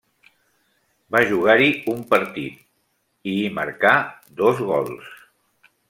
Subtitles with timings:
[1.15, 2.65] Va jugar-hi un partit,
[3.33, 3.95] i hi marcà
[4.41, 5.15] dos gols.